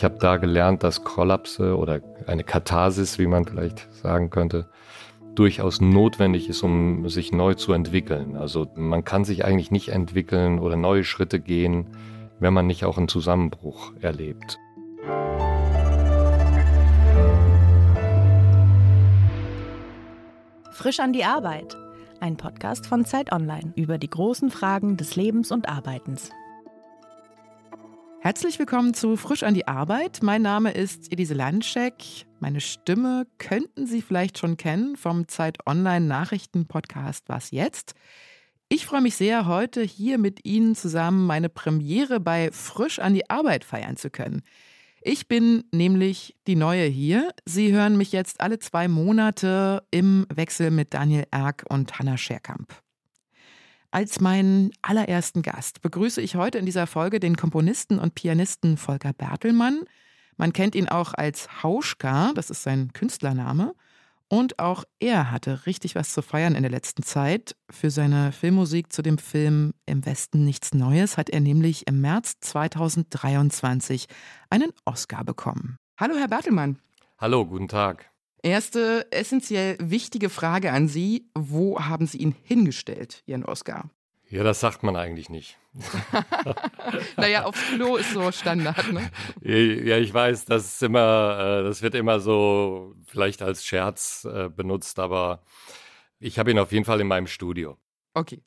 [0.00, 4.66] Ich habe da gelernt, dass Kollapse oder eine Katharsis, wie man vielleicht sagen könnte,
[5.34, 8.34] durchaus notwendig ist, um sich neu zu entwickeln.
[8.34, 11.88] Also man kann sich eigentlich nicht entwickeln oder neue Schritte gehen,
[12.38, 14.56] wenn man nicht auch einen Zusammenbruch erlebt.
[20.72, 21.76] Frisch an die Arbeit.
[22.20, 26.30] Ein Podcast von Zeit Online über die großen Fragen des Lebens und Arbeitens.
[28.22, 30.18] Herzlich willkommen zu Frisch an die Arbeit.
[30.22, 31.94] Mein Name ist Elise Landschek.
[32.38, 37.94] Meine Stimme könnten Sie vielleicht schon kennen vom Zeit Online Nachrichten Podcast Was jetzt?
[38.68, 43.30] Ich freue mich sehr, heute hier mit Ihnen zusammen meine Premiere bei Frisch an die
[43.30, 44.42] Arbeit feiern zu können.
[45.00, 47.30] Ich bin nämlich die Neue hier.
[47.46, 52.70] Sie hören mich jetzt alle zwei Monate im Wechsel mit Daniel Erck und Hanna Scherkamp.
[53.92, 59.12] Als meinen allerersten Gast begrüße ich heute in dieser Folge den Komponisten und Pianisten Volker
[59.12, 59.82] Bertelmann.
[60.36, 63.74] Man kennt ihn auch als Hauschka, das ist sein Künstlername.
[64.28, 67.56] Und auch er hatte richtig was zu feiern in der letzten Zeit.
[67.68, 72.38] Für seine Filmmusik zu dem Film Im Westen nichts Neues hat er nämlich im März
[72.38, 74.06] 2023
[74.50, 75.78] einen Oscar bekommen.
[75.98, 76.78] Hallo, Herr Bertelmann.
[77.18, 78.09] Hallo, guten Tag.
[78.42, 81.30] Erste essentiell wichtige Frage an Sie.
[81.34, 83.90] Wo haben Sie ihn hingestellt, Ihren Oscar?
[84.30, 85.58] Ja, das sagt man eigentlich nicht.
[87.16, 89.10] naja, aufs Klo ist so Standard, ne?
[89.42, 94.48] Ja, ich weiß, das ist immer, äh, das wird immer so vielleicht als Scherz äh,
[94.48, 95.42] benutzt, aber
[96.20, 97.76] ich habe ihn auf jeden Fall in meinem Studio.
[98.14, 98.42] Okay.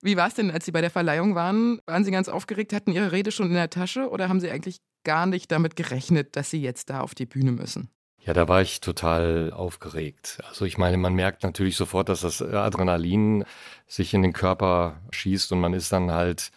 [0.00, 1.80] Wie war es denn, als Sie bei der Verleihung waren?
[1.86, 4.78] Waren Sie ganz aufgeregt, hatten Ihre Rede schon in der Tasche oder haben Sie eigentlich
[5.04, 7.90] gar nicht damit gerechnet, dass Sie jetzt da auf die Bühne müssen?
[8.26, 10.40] Ja, da war ich total aufgeregt.
[10.48, 13.44] Also ich meine, man merkt natürlich sofort, dass das Adrenalin
[13.86, 16.50] sich in den Körper schießt und man ist dann halt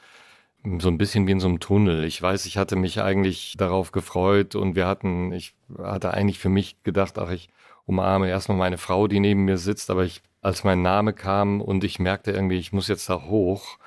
[0.79, 2.05] so ein bisschen wie in so einem Tunnel.
[2.05, 6.49] Ich weiß, ich hatte mich eigentlich darauf gefreut und wir hatten, ich hatte eigentlich für
[6.49, 7.49] mich gedacht, ach, ich
[7.85, 11.83] umarme erstmal meine Frau, die neben mir sitzt, aber ich, als mein Name kam und
[11.83, 13.77] ich merkte irgendwie, ich muss jetzt da hoch,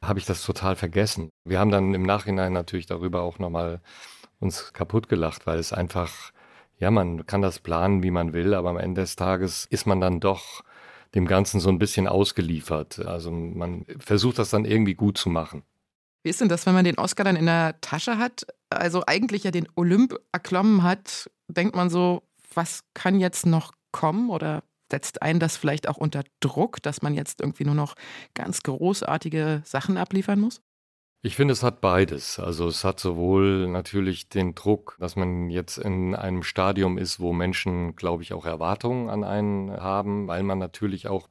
[0.00, 1.30] habe ich das total vergessen.
[1.44, 3.80] Wir haben dann im Nachhinein natürlich darüber auch nochmal
[4.38, 6.32] uns kaputt gelacht, weil es einfach
[6.78, 10.00] ja, man kann das planen, wie man will, aber am Ende des Tages ist man
[10.00, 10.62] dann doch
[11.14, 12.98] dem Ganzen so ein bisschen ausgeliefert.
[12.98, 15.62] Also man versucht das dann irgendwie gut zu machen.
[16.24, 18.46] Wie ist denn das, wenn man den Oscar dann in der Tasche hat?
[18.70, 22.22] Also eigentlich ja den Olymp erklommen hat, denkt man so,
[22.54, 27.14] was kann jetzt noch kommen oder setzt einen das vielleicht auch unter Druck, dass man
[27.14, 27.94] jetzt irgendwie nur noch
[28.34, 30.60] ganz großartige Sachen abliefern muss?
[31.26, 32.38] Ich finde, es hat beides.
[32.38, 37.32] Also es hat sowohl natürlich den Druck, dass man jetzt in einem Stadium ist, wo
[37.32, 41.30] Menschen, glaube ich, auch Erwartungen an einen haben, weil man natürlich auch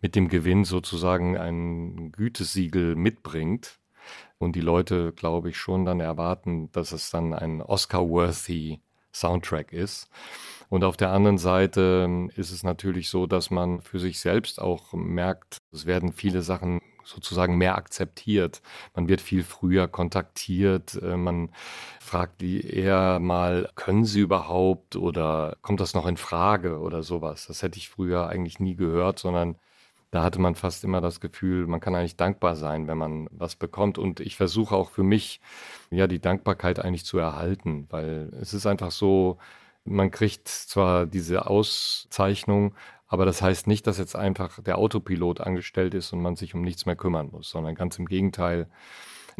[0.00, 3.80] mit dem Gewinn sozusagen ein Gütesiegel mitbringt.
[4.38, 8.78] Und die Leute, glaube ich, schon dann erwarten, dass es dann ein Oscar-worthy
[9.12, 10.08] Soundtrack ist.
[10.68, 14.92] Und auf der anderen Seite ist es natürlich so, dass man für sich selbst auch
[14.92, 18.62] merkt, es werden viele Sachen sozusagen mehr akzeptiert.
[18.94, 21.00] Man wird viel früher kontaktiert.
[21.02, 21.50] Äh, man
[22.00, 27.46] fragt die eher mal, können sie überhaupt oder kommt das noch in Frage oder sowas.
[27.46, 29.56] Das hätte ich früher eigentlich nie gehört, sondern
[30.14, 33.56] da hatte man fast immer das Gefühl, man kann eigentlich dankbar sein, wenn man was
[33.56, 33.98] bekommt.
[33.98, 35.40] Und ich versuche auch für mich,
[35.90, 39.38] ja, die Dankbarkeit eigentlich zu erhalten, weil es ist einfach so,
[39.84, 42.74] man kriegt zwar diese Auszeichnung,
[43.06, 46.62] aber das heißt nicht, dass jetzt einfach der Autopilot angestellt ist und man sich um
[46.62, 48.68] nichts mehr kümmern muss, sondern ganz im Gegenteil.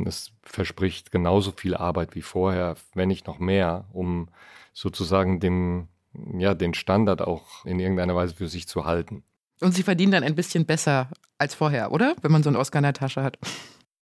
[0.04, 4.28] Es verspricht genauso viel Arbeit wie vorher, wenn nicht noch mehr, um
[4.72, 5.88] sozusagen dem,
[6.36, 9.22] ja, den Standard auch in irgendeiner Weise für sich zu halten.
[9.60, 11.08] Und Sie verdienen dann ein bisschen besser
[11.38, 12.16] als vorher, oder?
[12.22, 13.38] Wenn man so einen Oscar in der Tasche hat.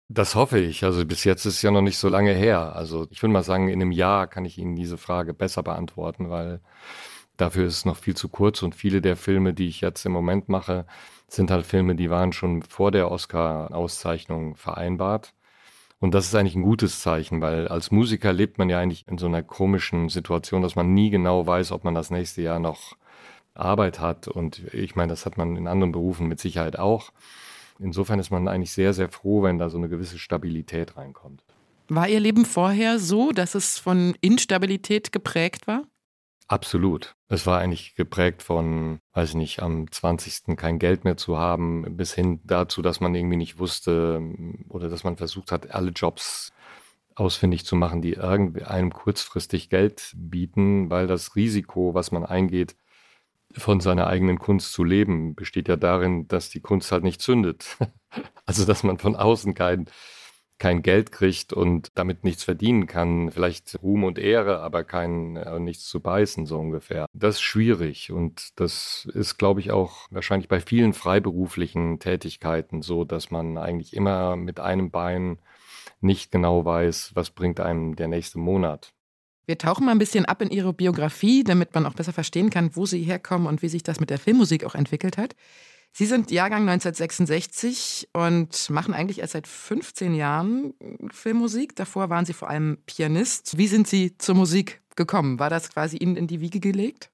[0.08, 0.84] Das hoffe ich.
[0.84, 2.76] Also bis jetzt ist es ja noch nicht so lange her.
[2.76, 6.30] Also ich würde mal sagen, in einem Jahr kann ich Ihnen diese Frage besser beantworten,
[6.30, 6.62] weil
[7.38, 10.12] dafür ist es noch viel zu kurz und viele der Filme, die ich jetzt im
[10.12, 10.86] Moment mache,
[11.28, 15.34] sind halt Filme, die waren schon vor der Oscar-Auszeichnung vereinbart.
[16.00, 19.18] Und das ist eigentlich ein gutes Zeichen, weil als Musiker lebt man ja eigentlich in
[19.18, 22.96] so einer komischen Situation, dass man nie genau weiß, ob man das nächste Jahr noch
[23.54, 24.28] Arbeit hat.
[24.28, 27.12] Und ich meine, das hat man in anderen Berufen mit Sicherheit auch.
[27.80, 31.44] Insofern ist man eigentlich sehr, sehr froh, wenn da so eine gewisse Stabilität reinkommt.
[31.88, 35.84] War Ihr Leben vorher so, dass es von Instabilität geprägt war?
[36.48, 37.16] Absolut.
[37.28, 40.56] Es war eigentlich geprägt von, weiß ich nicht, am 20.
[40.56, 44.22] kein Geld mehr zu haben, bis hin dazu, dass man irgendwie nicht wusste
[44.70, 46.52] oder dass man versucht hat, alle Jobs
[47.16, 52.76] ausfindig zu machen, die irgendwie einem kurzfristig Geld bieten, weil das Risiko, was man eingeht,
[53.54, 57.78] von seiner eigenen Kunst zu leben, besteht ja darin, dass die Kunst halt nicht zündet.
[58.46, 59.88] Also, dass man von außen kein,
[60.58, 63.32] kein Geld kriegt und damit nichts verdienen kann.
[63.32, 67.08] Vielleicht Ruhm und Ehre, aber kein äh, nichts zu beißen, so ungefähr.
[67.14, 73.04] Das ist schwierig und das ist, glaube ich, auch wahrscheinlich bei vielen freiberuflichen Tätigkeiten so,
[73.04, 75.40] dass man eigentlich immer mit einem Bein
[76.02, 78.94] nicht genau weiß, was bringt einem der nächste Monat.
[79.48, 82.76] Wir tauchen mal ein bisschen ab in Ihre Biografie, damit man auch besser verstehen kann,
[82.76, 85.36] wo Sie herkommen und wie sich das mit der Filmmusik auch entwickelt hat.
[85.98, 90.74] Sie sind Jahrgang 1966 und machen eigentlich erst seit 15 Jahren
[91.10, 91.74] Filmmusik.
[91.78, 93.58] Davor waren Sie vor allem Pianist.
[93.58, 95.40] Wie sind Sie zur Musik gekommen?
[95.40, 97.12] War das quasi Ihnen in die Wiege gelegt?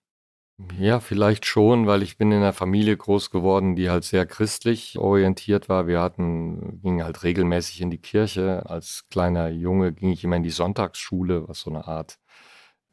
[0.80, 4.98] Ja, vielleicht schon, weil ich bin in einer Familie groß geworden, die halt sehr christlich
[4.98, 5.86] orientiert war.
[5.86, 8.63] Wir hatten, gingen halt regelmäßig in die Kirche.
[8.68, 12.18] Als kleiner Junge ging ich immer in die Sonntagsschule, was so eine Art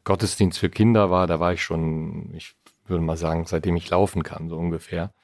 [0.05, 1.27] Gottesdienst für Kinder war.
[1.27, 2.57] Da war ich schon, ich
[2.87, 5.15] würde mal sagen, seitdem ich laufen kann, so ungefähr.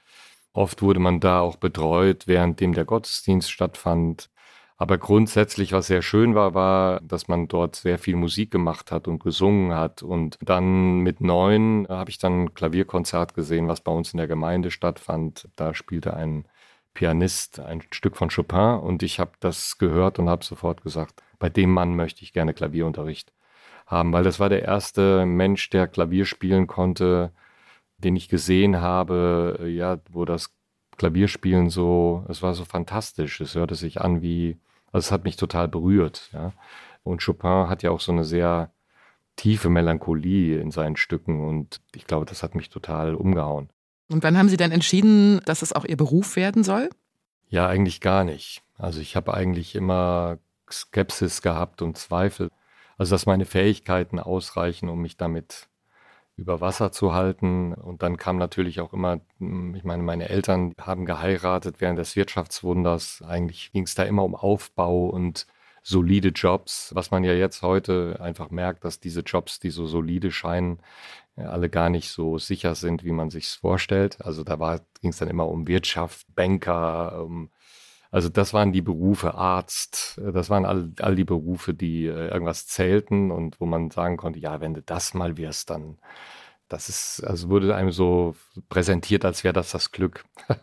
[0.54, 4.30] Oft wurde man da auch betreut, währenddem der Gottesdienst stattfand.
[4.76, 9.08] Aber grundsätzlich, was sehr schön war, war, dass man dort sehr viel Musik gemacht hat
[9.08, 10.02] und gesungen hat.
[10.02, 14.28] Und dann mit neun habe ich dann ein Klavierkonzert gesehen, was bei uns in der
[14.28, 15.48] Gemeinde stattfand.
[15.56, 16.46] Da spielte ein
[16.94, 21.48] Pianist ein Stück von Chopin und ich habe das gehört und habe sofort gesagt, bei
[21.50, 23.32] dem Mann möchte ich gerne Klavierunterricht
[23.86, 27.32] haben, weil das war der erste Mensch, der Klavier spielen konnte,
[28.04, 30.54] den ich gesehen habe, äh, ja, wo das
[30.96, 33.40] Klavierspielen so, es war so fantastisch.
[33.40, 34.58] Es hörte sich an wie,
[34.92, 36.52] also es hat mich total berührt, ja.
[37.02, 38.72] Und Chopin hat ja auch so eine sehr
[39.36, 43.68] tiefe Melancholie in seinen Stücken und ich glaube, das hat mich total umgehauen.
[44.08, 46.88] Und wann haben Sie dann entschieden, dass es auch Ihr Beruf werden soll?
[47.48, 48.62] Ja, eigentlich gar nicht.
[48.78, 50.38] Also ich habe eigentlich immer
[50.70, 52.50] Skepsis gehabt und Zweifel.
[52.96, 55.68] Also dass meine Fähigkeiten ausreichen, um mich damit
[56.36, 57.74] über Wasser zu halten.
[57.74, 62.16] Und dann kam natürlich auch immer, hm, ich meine, meine Eltern haben geheiratet während des
[62.16, 63.22] Wirtschaftswunders.
[63.26, 65.46] Eigentlich ging es da immer um Aufbau und
[65.82, 70.30] solide Jobs, was man ja jetzt heute einfach merkt, dass diese Jobs, die so solide
[70.32, 70.80] scheinen,
[71.36, 74.24] alle gar nicht so sicher sind, wie man sich vorstellt.
[74.24, 77.50] Also da ging es dann immer um Wirtschaft, Banker, um
[78.14, 82.68] also das waren die Berufe Arzt, das waren all, all die Berufe, die äh, irgendwas
[82.68, 85.98] zählten und wo man sagen konnte, ja, wenn du das mal wirst, dann
[86.68, 88.36] das ist, also wurde einem so
[88.68, 90.24] präsentiert, als wäre das das Glück.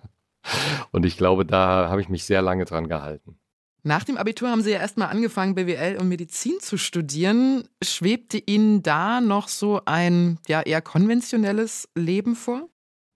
[0.91, 3.37] und ich glaube, da habe ich mich sehr lange dran gehalten.
[3.83, 7.67] Nach dem Abitur haben Sie ja erstmal angefangen, BWL und Medizin zu studieren.
[7.83, 12.69] Schwebte Ihnen da noch so ein ja, eher konventionelles Leben vor?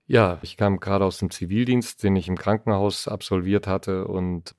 [0.08, 4.54] Ja, ich kam gerade aus dem Zivildienst, den ich im Krankenhaus absolviert hatte und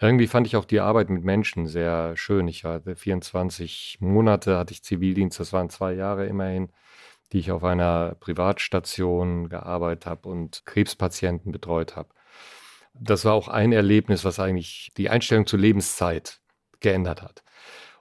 [0.00, 2.48] irgendwie fand ich auch die Arbeit mit Menschen sehr schön.
[2.48, 6.70] Ich hatte 24 Monate, hatte ich Zivildienst, das waren zwei Jahre immerhin,
[7.32, 12.10] die ich auf einer Privatstation gearbeitet habe und Krebspatienten betreut habe.
[12.94, 16.40] Das war auch ein Erlebnis, was eigentlich die Einstellung zur Lebenszeit
[16.80, 17.44] geändert hat.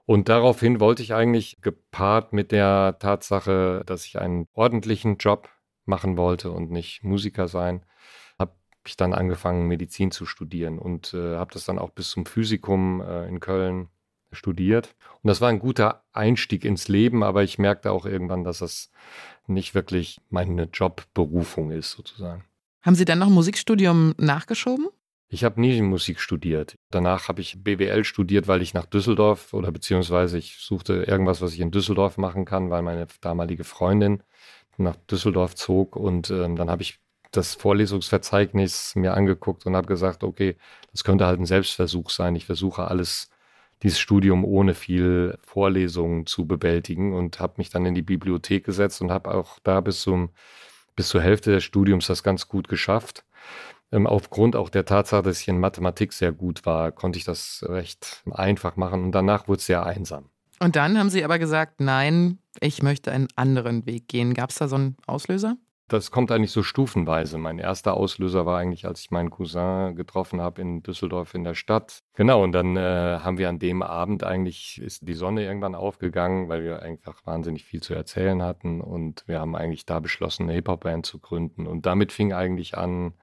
[0.06, 5.50] Und daraufhin wollte ich eigentlich gepaart mit der Tatsache, dass ich einen ordentlichen Job
[5.88, 7.86] machen wollte und nicht Musiker sein,
[8.38, 8.54] habe
[8.86, 13.02] ich dann angefangen, Medizin zu studieren und äh, habe das dann auch bis zum Physikum
[13.02, 13.90] äh, in Köln
[14.32, 14.96] studiert.
[15.22, 18.92] Und das war ein guter Einstieg ins Leben, aber ich merkte auch irgendwann, dass das
[19.48, 22.44] nicht wirklich meine Jobberufung ist, sozusagen.
[22.82, 24.88] Haben Sie dann noch ein Musikstudium nachgeschoben?
[25.30, 26.78] Ich habe nie Musik studiert.
[26.90, 31.54] Danach habe ich BWL studiert, weil ich nach Düsseldorf oder beziehungsweise ich suchte irgendwas, was
[31.54, 34.24] ich in Düsseldorf machen kann, weil meine damalige Freundin
[34.78, 37.00] nach Düsseldorf zog und ähm, dann habe ich
[37.32, 40.58] das Vorlesungsverzeichnis mir angeguckt und habe gesagt, okay,
[40.92, 42.36] das könnte halt ein Selbstversuch sein.
[42.36, 43.30] Ich versuche alles,
[43.84, 49.02] dieses Studium ohne viel Vorlesungen zu bewältigen und habe mich dann in die Bibliothek gesetzt
[49.02, 50.30] und habe auch da bis zum
[50.96, 53.24] bis zur Hälfte des Studiums das ganz gut geschafft.
[53.92, 57.66] Ähm, aufgrund auch der Tatsache, dass ich in Mathematik sehr gut war, konnte ich das
[57.70, 60.30] recht einfach machen und danach wurde es sehr einsam.
[60.60, 64.34] Und dann haben Sie aber gesagt, nein, ich möchte einen anderen Weg gehen.
[64.34, 65.58] Gab es da so einen Auslöser?
[65.90, 67.38] Das kommt eigentlich so stufenweise.
[67.38, 71.54] Mein erster Auslöser war eigentlich, als ich meinen Cousin getroffen habe in Düsseldorf in der
[71.54, 72.04] Stadt.
[72.14, 76.50] Genau, und dann äh, haben wir an dem Abend eigentlich, ist die Sonne irgendwann aufgegangen,
[76.50, 78.82] weil wir einfach wahnsinnig viel zu erzählen hatten.
[78.82, 81.68] Und wir haben eigentlich da beschlossen, eine Hip-Hop-Band zu gründen.
[81.68, 83.14] Und damit fing eigentlich an,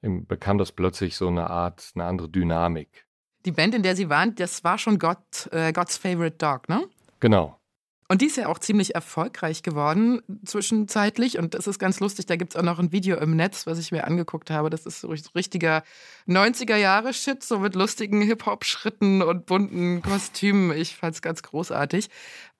[0.00, 3.07] bekam das plötzlich so eine Art, eine andere Dynamik.
[3.48, 5.16] Die Band, in der Sie waren, das war schon God,
[5.52, 6.86] äh, God's Favorite Dog, ne?
[7.18, 7.58] Genau.
[8.06, 11.38] Und die ist ja auch ziemlich erfolgreich geworden zwischenzeitlich.
[11.38, 12.26] Und das ist ganz lustig.
[12.26, 14.68] Da gibt es auch noch ein Video im Netz, was ich mir angeguckt habe.
[14.68, 15.82] Das ist so richtiger
[16.26, 20.76] 90er-Jahre-Shit, so mit lustigen Hip-Hop-Schritten und bunten Kostümen.
[20.76, 22.10] Ich fand es ganz großartig.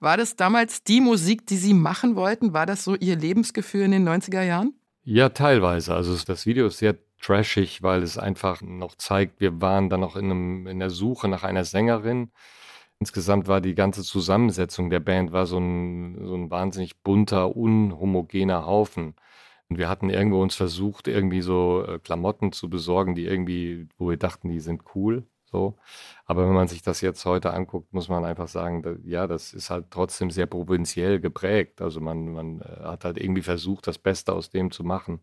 [0.01, 2.55] War das damals die Musik, die Sie machen wollten?
[2.55, 4.73] War das so Ihr Lebensgefühl in den 90er Jahren?
[5.05, 5.95] Ja, teilweise.
[5.95, 10.17] Also das Video ist sehr trashig, weil es einfach noch zeigt, wir waren dann noch
[10.17, 12.31] in, einem, in der Suche nach einer Sängerin.
[13.01, 18.67] Insgesamt war die ganze Zusammensetzung der Band war so ein, so ein wahnsinnig bunter, unhomogener
[18.67, 19.15] Haufen.
[19.69, 24.09] Und wir hatten irgendwo uns versucht, irgendwie so äh, Klamotten zu besorgen, die irgendwie, wo
[24.11, 25.27] wir dachten, die sind cool.
[25.51, 25.77] So.
[26.27, 29.53] Aber wenn man sich das jetzt heute anguckt, muss man einfach sagen, da, ja, das
[29.55, 31.81] ist halt trotzdem sehr provinziell geprägt.
[31.81, 35.21] Also man, man äh, hat halt irgendwie versucht, das Beste aus dem zu machen.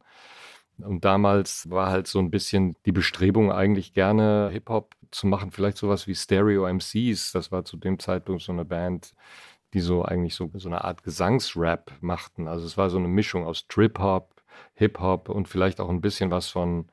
[0.80, 5.78] Und damals war halt so ein bisschen die Bestrebung, eigentlich gerne Hip-Hop zu machen, vielleicht
[5.78, 7.32] sowas wie Stereo MCs.
[7.32, 9.14] Das war zu dem Zeitpunkt so eine Band,
[9.74, 12.48] die so eigentlich so, so eine Art Gesangsrap machten.
[12.48, 14.42] Also es war so eine Mischung aus Trip-Hop,
[14.76, 16.90] Hip-Hop und vielleicht auch ein bisschen was von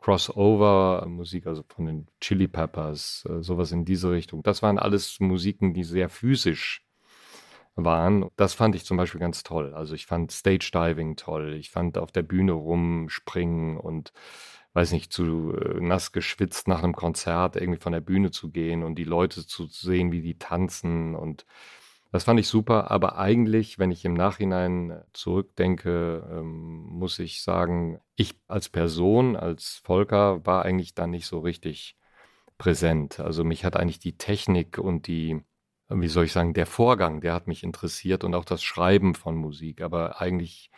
[0.00, 4.42] Crossover-Musik, also von den Chili Peppers, äh, sowas in diese Richtung.
[4.42, 6.84] Das waren alles Musiken, die sehr physisch
[7.84, 8.28] waren.
[8.36, 9.74] Das fand ich zum Beispiel ganz toll.
[9.74, 11.54] Also ich fand Stage Diving toll.
[11.54, 14.12] Ich fand auf der Bühne rumspringen und
[14.74, 18.82] weiß nicht, zu äh, nass geschwitzt nach einem Konzert irgendwie von der Bühne zu gehen
[18.84, 21.46] und die Leute zu sehen, wie die tanzen und
[22.10, 28.00] das fand ich super, aber eigentlich, wenn ich im Nachhinein zurückdenke, ähm, muss ich sagen,
[28.16, 31.96] ich als Person, als Volker, war eigentlich da nicht so richtig
[32.56, 33.20] präsent.
[33.20, 35.42] Also mich hat eigentlich die Technik und die,
[35.90, 39.36] wie soll ich sagen, der Vorgang, der hat mich interessiert und auch das Schreiben von
[39.36, 39.80] Musik.
[39.82, 40.70] Aber eigentlich,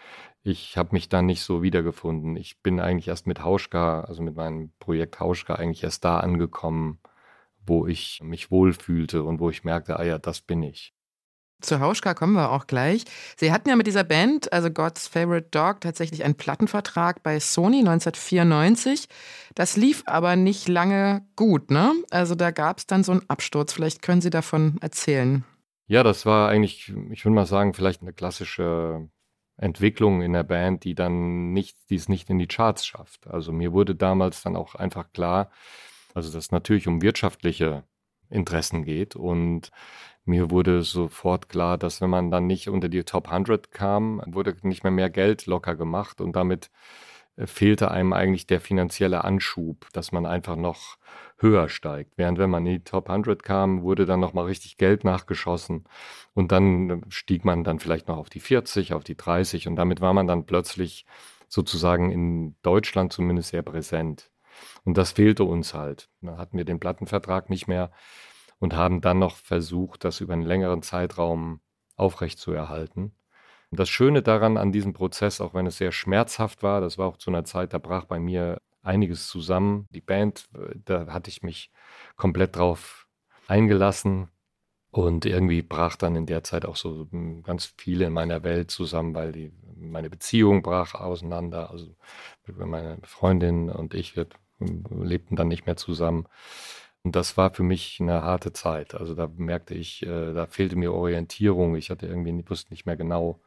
[0.43, 2.37] ich habe mich da nicht so wiedergefunden.
[2.37, 7.00] Ich bin eigentlich erst mit Hauschka, also mit meinem Projekt Hauschka, eigentlich erst da angekommen,
[7.67, 10.95] wo ich mich wohlfühlte und wo ich merkte, ah ja, das bin ich.
[11.61, 13.05] Zu Hauschka kommen wir auch gleich.
[13.37, 17.81] Sie hatten ja mit dieser Band, also God's Favorite Dog, tatsächlich einen Plattenvertrag bei Sony
[17.81, 19.09] 1994.
[19.55, 21.93] Das lief aber nicht lange gut, ne?
[22.11, 23.73] Also da gab es dann so einen Absturz.
[23.73, 25.45] Vielleicht können Sie davon erzählen.
[25.87, 29.09] Ja, das war eigentlich, ich würde mal sagen, vielleicht eine klassische
[29.57, 33.26] Entwicklung in der Band, die dann nicht, die es nicht in die Charts schafft.
[33.26, 35.50] Also mir wurde damals dann auch einfach klar,
[36.14, 37.85] also dass es natürlich um wirtschaftliche
[38.31, 39.71] Interessen geht und
[40.30, 44.56] mir wurde sofort klar, dass wenn man dann nicht unter die Top 100 kam, wurde
[44.62, 46.70] nicht mehr mehr Geld locker gemacht und damit
[47.37, 50.96] äh, fehlte einem eigentlich der finanzielle Anschub, dass man einfach noch
[51.38, 52.12] höher steigt.
[52.16, 55.84] Während wenn man in die Top 100 kam, wurde dann noch mal richtig Geld nachgeschossen
[56.32, 59.76] und dann äh, stieg man dann vielleicht noch auf die 40, auf die 30 und
[59.76, 61.06] damit war man dann plötzlich
[61.49, 64.30] sozusagen in Deutschland zumindest sehr präsent.
[64.84, 66.08] Und das fehlte uns halt.
[66.20, 67.90] Da hatten wir den Plattenvertrag nicht mehr
[68.61, 71.61] und haben dann noch versucht, das über einen längeren Zeitraum
[71.97, 73.12] aufrechtzuerhalten.
[73.73, 77.17] Das Schöne daran an diesem Prozess, auch wenn es sehr schmerzhaft war, das war auch
[77.17, 79.87] zu einer Zeit, da brach bei mir einiges zusammen.
[79.90, 80.49] Die Band,
[80.85, 81.71] da hatte ich mich
[82.17, 83.07] komplett drauf
[83.47, 84.29] eingelassen
[84.90, 87.07] und irgendwie brach dann in der Zeit auch so
[87.45, 91.71] ganz viel in meiner Welt zusammen, weil die, meine Beziehung brach auseinander.
[91.71, 91.95] Also
[92.47, 94.26] meine Freundin und ich wir
[94.59, 96.26] lebten dann nicht mehr zusammen.
[97.02, 98.95] Und das war für mich eine harte Zeit.
[98.95, 101.76] Also da merkte ich, äh, da fehlte mir Orientierung.
[101.76, 103.40] Ich hatte irgendwie wusste nicht mehr genau,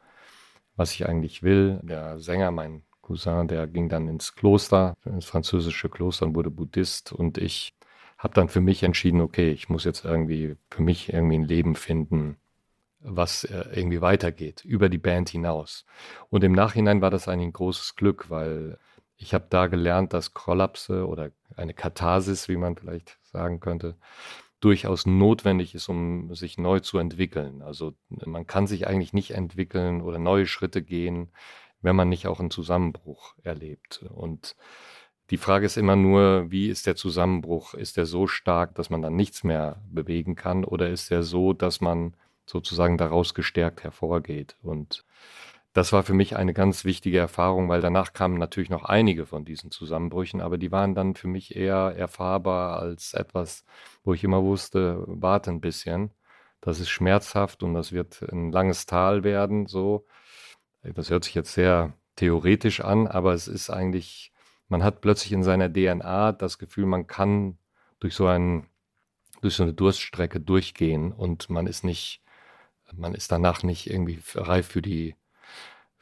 [0.76, 1.80] was ich eigentlich will.
[1.82, 7.12] Der Sänger, mein Cousin, der ging dann ins Kloster, ins französische Kloster und wurde Buddhist.
[7.12, 7.74] Und ich
[8.18, 11.76] habe dann für mich entschieden, okay, ich muss jetzt irgendwie für mich irgendwie ein Leben
[11.76, 12.38] finden,
[13.00, 15.84] was äh, irgendwie weitergeht, über die Band hinaus.
[16.30, 18.78] Und im Nachhinein war das eigentlich ein großes Glück, weil
[19.16, 23.96] ich habe da gelernt, dass Kollapse oder eine Katharsis, wie man vielleicht sagen könnte,
[24.60, 27.60] durchaus notwendig ist, um sich neu zu entwickeln.
[27.60, 31.32] Also man kann sich eigentlich nicht entwickeln oder neue Schritte gehen,
[31.82, 34.04] wenn man nicht auch einen Zusammenbruch erlebt.
[34.08, 34.56] Und
[35.30, 37.74] die Frage ist immer nur, wie ist der Zusammenbruch?
[37.74, 41.52] Ist der so stark, dass man dann nichts mehr bewegen kann oder ist der so,
[41.52, 42.14] dass man
[42.46, 44.56] sozusagen daraus gestärkt hervorgeht?
[44.62, 45.04] Und
[45.74, 49.44] das war für mich eine ganz wichtige Erfahrung, weil danach kamen natürlich noch einige von
[49.44, 53.64] diesen Zusammenbrüchen, aber die waren dann für mich eher erfahrbar als etwas,
[54.04, 56.12] wo ich immer wusste, warte ein bisschen.
[56.60, 60.06] Das ist schmerzhaft und das wird ein langes Tal werden, so.
[60.84, 64.32] Das hört sich jetzt sehr theoretisch an, aber es ist eigentlich,
[64.68, 67.58] man hat plötzlich in seiner DNA das Gefühl, man kann
[67.98, 68.68] durch so einen,
[69.40, 72.22] durch so eine Durststrecke durchgehen und man ist nicht,
[72.94, 75.16] man ist danach nicht irgendwie reif für die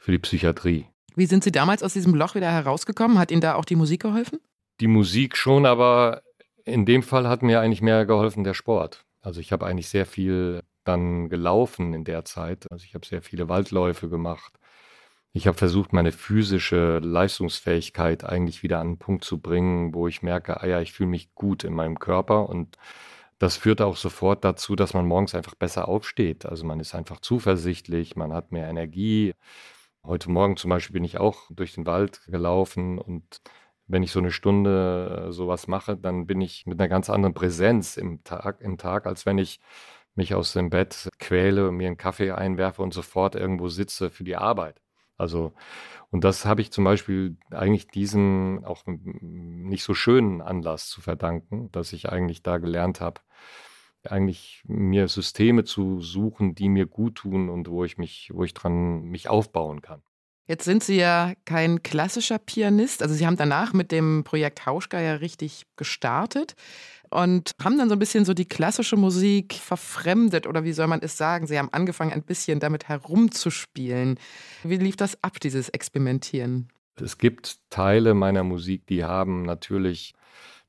[0.03, 0.85] für die Psychiatrie.
[1.15, 3.17] Wie sind Sie damals aus diesem Loch wieder herausgekommen?
[3.17, 4.39] Hat Ihnen da auch die Musik geholfen?
[4.81, 6.23] Die Musik schon, aber
[6.65, 9.05] in dem Fall hat mir eigentlich mehr geholfen der Sport.
[9.21, 12.69] Also ich habe eigentlich sehr viel dann gelaufen in der Zeit.
[12.69, 14.59] Also ich habe sehr viele Waldläufe gemacht.
[15.31, 20.21] Ich habe versucht, meine physische Leistungsfähigkeit eigentlich wieder an einen Punkt zu bringen, wo ich
[20.21, 22.77] merke, ah ja, ich fühle mich gut in meinem Körper und
[23.39, 26.45] das führt auch sofort dazu, dass man morgens einfach besser aufsteht.
[26.45, 29.33] Also man ist einfach zuversichtlich, man hat mehr Energie,
[30.05, 33.41] Heute Morgen zum Beispiel bin ich auch durch den Wald gelaufen und
[33.87, 37.33] wenn ich so eine Stunde äh, sowas mache, dann bin ich mit einer ganz anderen
[37.33, 39.61] Präsenz im Tag, im Tag, als wenn ich
[40.15, 44.35] mich aus dem Bett quäle, mir einen Kaffee einwerfe und sofort irgendwo sitze für die
[44.35, 44.81] Arbeit.
[45.17, 45.53] Also,
[46.11, 51.71] und das habe ich zum Beispiel eigentlich diesem auch nicht so schönen Anlass zu verdanken,
[51.71, 53.21] dass ich eigentlich da gelernt habe,
[54.09, 58.53] eigentlich mir Systeme zu suchen, die mir gut tun und wo ich mich, wo ich
[58.53, 60.01] dran mich aufbauen kann.
[60.45, 63.01] Jetzt sind Sie ja kein klassischer Pianist.
[63.01, 66.55] Also Sie haben danach mit dem Projekt Hauschka ja richtig gestartet
[67.09, 71.01] und haben dann so ein bisschen so die klassische Musik verfremdet oder wie soll man
[71.01, 71.47] es sagen?
[71.47, 74.19] Sie haben angefangen, ein bisschen damit herumzuspielen.
[74.63, 76.67] Wie lief das ab, dieses Experimentieren?
[77.01, 80.13] Es gibt Teile meiner Musik, die haben natürlich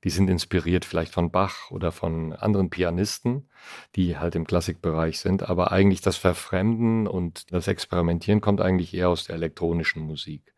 [0.04, 3.49] die sind inspiriert vielleicht von Bach oder von anderen Pianisten,
[3.96, 5.49] die halt im Klassikbereich sind.
[5.49, 10.52] Aber eigentlich das Verfremden und das Experimentieren kommt eigentlich eher aus der elektronischen Musik.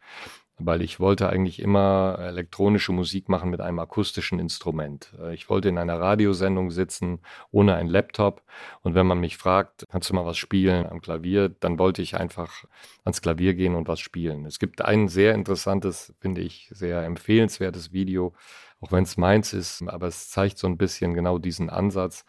[0.59, 5.13] Weil ich wollte eigentlich immer elektronische Musik machen mit einem akustischen Instrument.
[5.35, 8.43] Ich wollte in einer Radiosendung sitzen, ohne einen Laptop.
[8.81, 12.17] Und wenn man mich fragt, kannst du mal was spielen am Klavier, dann wollte ich
[12.17, 12.65] einfach
[13.05, 14.47] ans Klavier gehen und was spielen.
[14.47, 18.33] Es gibt ein sehr interessantes, finde ich, sehr empfehlenswertes Video
[18.81, 22.25] auch wenn es meins ist, aber es zeigt so ein bisschen genau diesen Ansatz.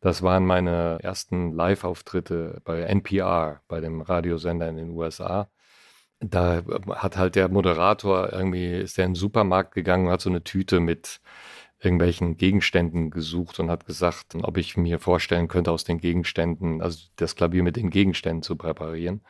[0.00, 5.48] Das waren meine ersten Live-Auftritte bei NPR, bei dem Radiosender in den USA.
[6.20, 10.30] Da hat halt der Moderator irgendwie, ist der in den Supermarkt gegangen und hat so
[10.30, 11.20] eine Tüte mit
[11.80, 16.98] irgendwelchen Gegenständen gesucht und hat gesagt, ob ich mir vorstellen könnte, aus den Gegenständen, also
[17.16, 19.22] das Klavier mit den Gegenständen zu präparieren.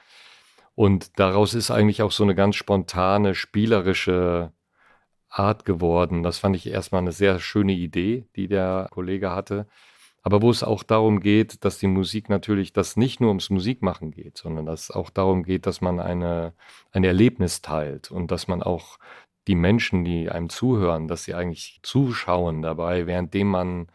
[0.74, 4.52] Und daraus ist eigentlich auch so eine ganz spontane, spielerische
[5.28, 6.22] Art geworden.
[6.22, 9.66] Das fand ich erstmal eine sehr schöne Idee, die der Kollege hatte.
[10.22, 14.10] Aber wo es auch darum geht, dass die Musik natürlich, dass nicht nur ums Musikmachen
[14.10, 16.52] geht, sondern dass es auch darum geht, dass man eine,
[16.90, 18.98] ein Erlebnis teilt und dass man auch
[19.46, 23.86] die Menschen, die einem zuhören, dass sie eigentlich zuschauen dabei, währenddem man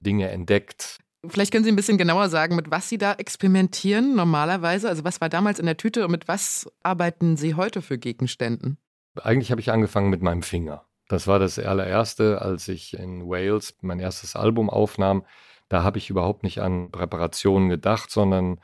[0.00, 0.98] Dinge entdeckt.
[1.26, 4.88] Vielleicht können Sie ein bisschen genauer sagen, mit was Sie da experimentieren normalerweise.
[4.88, 8.78] Also was war damals in der Tüte und mit was arbeiten Sie heute für Gegenständen?
[9.22, 10.84] Eigentlich habe ich angefangen mit meinem Finger.
[11.08, 15.24] Das war das allererste, als ich in Wales mein erstes Album aufnahm.
[15.68, 18.60] Da habe ich überhaupt nicht an Präparationen gedacht, sondern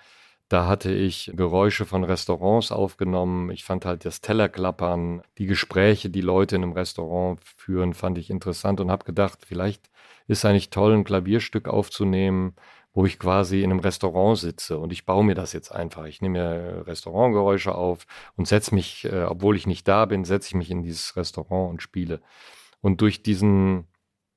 [0.49, 3.51] da hatte ich Geräusche von Restaurants aufgenommen.
[3.51, 8.31] Ich fand halt das Tellerklappern, die Gespräche, die Leute in einem Restaurant führen, fand ich
[8.31, 9.91] interessant und habe gedacht, vielleicht
[10.27, 12.55] ist es eigentlich toll, ein Klavierstück aufzunehmen,
[12.95, 16.07] wo ich quasi in einem Restaurant sitze und ich baue mir das jetzt einfach.
[16.07, 20.49] Ich nehme mir Restaurantgeräusche auf und setze mich, äh, obwohl ich nicht da bin, setze
[20.49, 22.21] ich mich in dieses Restaurant und spiele.
[22.81, 23.89] Und durch diesen,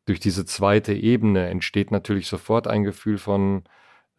[0.05, 3.63] durch diese zweite Ebene entsteht natürlich sofort ein Gefühl von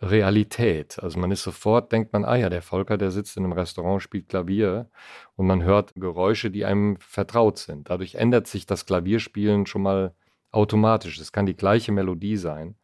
[0.00, 1.02] Realität.
[1.02, 4.00] Also man ist sofort, denkt man, ah ja, der Volker, der sitzt in einem Restaurant,
[4.00, 4.88] spielt Klavier
[5.34, 7.90] und man hört Geräusche, die einem vertraut sind.
[7.90, 10.14] Dadurch ändert sich das Klavierspielen schon mal
[10.52, 11.18] automatisch.
[11.18, 12.76] Es kann die gleiche Melodie sein.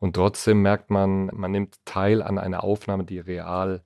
[0.00, 3.84] Und trotzdem merkt man, man nimmt teil an einer Aufnahme, die real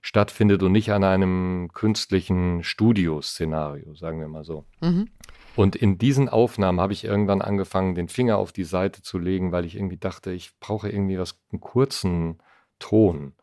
[0.00, 4.64] stattfindet und nicht an einem künstlichen Studioszenario, sagen wir mal so.
[4.80, 5.08] Mhm.
[5.56, 9.52] Und in diesen Aufnahmen habe ich irgendwann angefangen, den Finger auf die Seite zu legen,
[9.52, 12.42] weil ich irgendwie dachte, ich brauche irgendwie was, einen kurzen
[12.78, 13.34] Ton.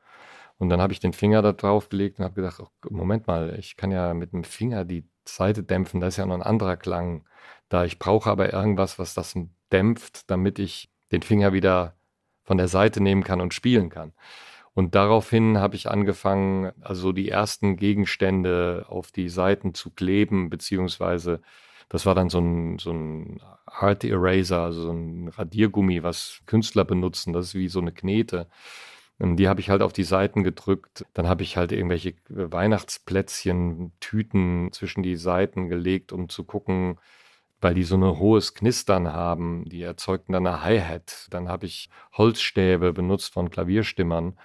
[0.58, 3.56] Und dann habe ich den Finger da drauf gelegt und habe gedacht, oh, Moment mal,
[3.58, 6.78] ich kann ja mit dem Finger die Seite dämpfen, da ist ja noch ein anderer
[6.78, 7.26] Klang
[7.70, 7.86] da.
[7.86, 9.36] Ich brauche aber irgendwas, was das
[9.72, 11.96] dämpft, damit ich den Finger wieder
[12.44, 14.14] von der Seite nehmen kann und spielen kann.
[14.74, 21.42] Und daraufhin habe ich angefangen, also die ersten Gegenstände auf die Seiten zu kleben, beziehungsweise
[21.90, 26.86] das war dann so ein, so ein Art Eraser, also so ein Radiergummi, was Künstler
[26.86, 27.34] benutzen.
[27.34, 28.48] Das ist wie so eine Knete.
[29.20, 31.06] Die habe ich halt auf die Seiten gedrückt.
[31.14, 36.98] Dann habe ich halt irgendwelche Weihnachtsplätzchen, Tüten zwischen die Seiten gelegt, um zu gucken,
[37.62, 39.66] weil die so ein hohes Knistern haben.
[39.66, 41.28] Die erzeugten dann eine Hi-Hat.
[41.30, 44.38] Dann habe ich Holzstäbe benutzt von Klavierstimmern,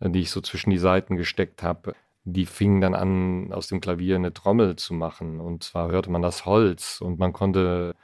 [0.00, 1.94] äh, die ich so zwischen die Seiten gesteckt habe.
[2.24, 5.40] Die fingen dann an, aus dem Klavier eine Trommel zu machen.
[5.40, 7.94] Und zwar hörte man das Holz und man konnte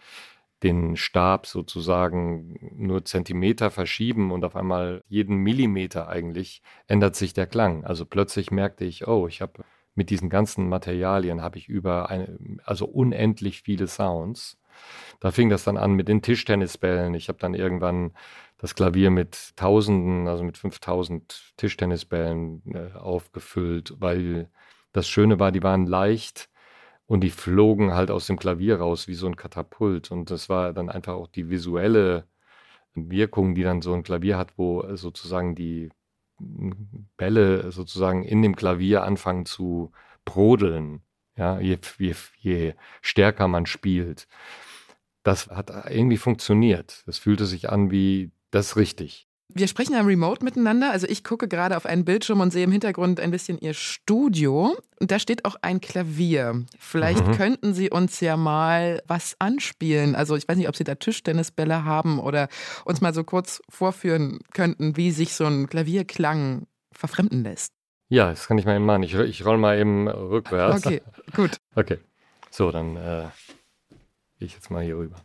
[0.63, 7.47] den Stab sozusagen nur Zentimeter verschieben und auf einmal jeden Millimeter eigentlich ändert sich der
[7.47, 7.85] Klang.
[7.85, 9.65] Also plötzlich merkte ich, oh, ich habe
[9.99, 14.57] mit diesen ganzen Materialien habe ich über eine, also unendlich viele Sounds.
[15.19, 17.15] Da fing das dann an mit den Tischtennisbällen.
[17.15, 18.13] Ich habe dann irgendwann
[18.59, 24.49] das Klavier mit Tausenden, also mit 5000 Tischtennisbällen äh, aufgefüllt, weil
[24.93, 26.49] das Schöne war, die waren leicht
[27.07, 30.13] und die flogen halt aus dem Klavier raus wie so ein Katapult.
[30.13, 32.29] Und das war dann einfach auch die visuelle
[32.95, 35.91] Wirkung, die dann so ein Klavier hat, wo sozusagen die
[36.39, 39.93] Bälle sozusagen in dem Klavier anfangen zu
[40.25, 41.03] brodeln.
[41.37, 44.29] ja, je, je, je stärker man spielt.
[45.23, 47.05] Das hat irgendwie funktioniert.
[47.07, 49.28] Es fühlte sich an wie das richtig.
[49.55, 50.91] Wir sprechen ja remote miteinander.
[50.91, 54.77] Also ich gucke gerade auf einen Bildschirm und sehe im Hintergrund ein bisschen Ihr Studio.
[55.01, 56.65] Und da steht auch ein Klavier.
[56.79, 57.33] Vielleicht mhm.
[57.33, 60.15] könnten Sie uns ja mal was anspielen.
[60.15, 62.49] Also ich weiß nicht, ob Sie da Tischtennisbälle haben oder
[62.85, 67.73] uns mal so kurz vorführen könnten, wie sich so ein Klavierklang verfremden lässt.
[68.11, 69.03] Ja, das kann ich mal eben machen.
[69.03, 70.87] Ich, ich roll mal eben rückwärts.
[70.87, 71.03] Okay,
[71.35, 71.57] gut.
[71.75, 71.99] Okay.
[72.51, 73.29] So, dann äh,
[74.39, 75.17] gehe ich jetzt mal hier rüber.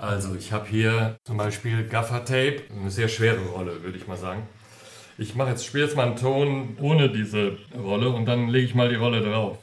[0.00, 4.44] Also ich habe hier zum Beispiel Gaffer-Tape, eine sehr schwere Rolle, würde ich mal sagen.
[5.18, 8.74] Ich mache jetzt, spiele jetzt mal einen Ton ohne diese Rolle und dann lege ich
[8.74, 9.58] mal die Rolle drauf.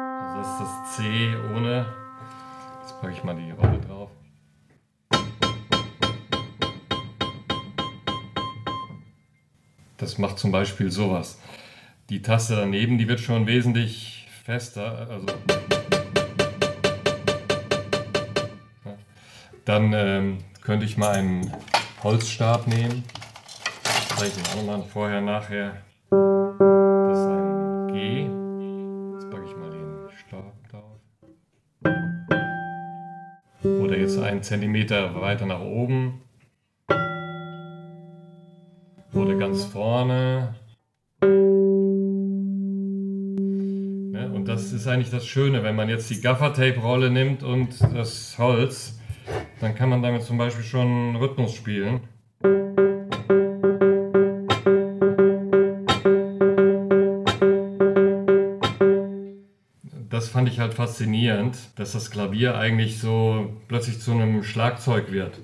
[0.00, 1.02] Also das ist das C
[1.54, 1.84] ohne.
[2.80, 4.10] Jetzt packe ich mal die Rolle drauf.
[9.98, 11.38] Das macht zum Beispiel sowas.
[12.08, 15.06] Die Taste daneben, die wird schon wesentlich fester.
[15.10, 15.26] Also
[19.68, 21.52] Dann ähm, könnte ich mal einen
[22.02, 23.04] Holzstab nehmen.
[23.84, 25.82] Ich zeige den auch nochmal vorher, nachher.
[26.08, 28.22] Das ist ein G.
[29.12, 31.02] Jetzt packe ich mal den Stab drauf.
[33.62, 36.22] Oder jetzt einen Zentimeter weiter nach oben.
[39.12, 40.54] Oder ganz vorne.
[44.14, 48.38] Ja, und das ist eigentlich das Schöne, wenn man jetzt die Gaffertape-Rolle nimmt und das
[48.38, 48.97] Holz
[49.60, 52.00] dann kann man damit zum Beispiel schon Rhythmus spielen.
[60.10, 65.38] Das fand ich halt faszinierend, dass das Klavier eigentlich so plötzlich zu einem Schlagzeug wird.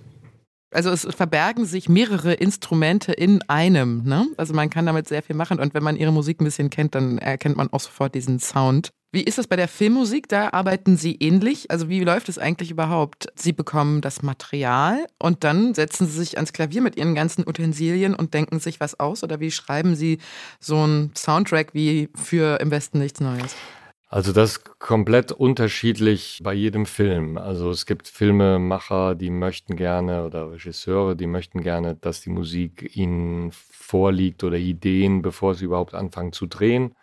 [0.75, 4.03] Also es verbergen sich mehrere Instrumente in einem.
[4.05, 4.27] Ne?
[4.37, 6.95] Also man kann damit sehr viel machen und wenn man ihre Musik ein bisschen kennt,
[6.95, 8.91] dann erkennt man auch sofort diesen Sound.
[9.13, 10.29] Wie ist das bei der Filmmusik?
[10.29, 11.71] Da arbeiten Sie ähnlich.
[11.71, 13.29] Also wie läuft es eigentlich überhaupt?
[13.37, 18.17] Sie bekommen das Material und dann setzen Sie sich ans Klavier mit Ihren ganzen Utensilien
[18.17, 19.23] und denken sich was aus?
[19.23, 20.19] Oder wie schreiben Sie
[20.59, 23.55] so einen Soundtrack wie für Im Westen nichts Neues?
[24.15, 27.37] Also das komplett unterschiedlich bei jedem Film.
[27.37, 32.95] Also es gibt Filmemacher, die möchten gerne oder Regisseure, die möchten gerne, dass die Musik
[32.95, 36.95] ihnen vorliegt oder Ideen, bevor sie überhaupt anfangen zu drehen.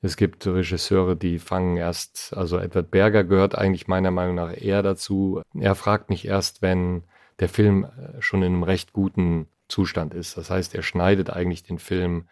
[0.00, 4.84] Es gibt Regisseure, die fangen erst, also Edward Berger gehört eigentlich meiner Meinung nach eher
[4.84, 5.42] dazu.
[5.58, 7.02] Er fragt mich erst, wenn
[7.40, 7.88] der Film
[8.20, 10.36] schon in einem recht guten Zustand ist.
[10.36, 12.28] Das heißt, er schneidet eigentlich den Film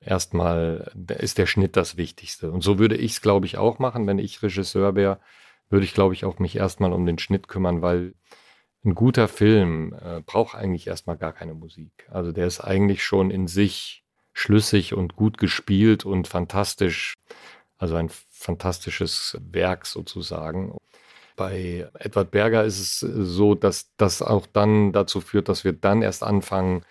[0.00, 2.50] erstmal ist der Schnitt das Wichtigste.
[2.50, 4.06] Und so würde ich es, glaube ich, auch machen.
[4.06, 5.20] Wenn ich Regisseur wäre,
[5.70, 8.14] würde ich, glaube ich, auch mich erstmal um den Schnitt kümmern, weil
[8.84, 12.06] ein guter Film äh, braucht eigentlich erstmal gar keine Musik.
[12.10, 17.14] Also der ist eigentlich schon in sich schlüssig und gut gespielt und fantastisch.
[17.76, 20.76] Also ein fantastisches Werk sozusagen.
[21.36, 26.02] Bei Edward Berger ist es so, dass das auch dann dazu führt, dass wir dann
[26.02, 26.84] erst anfangen,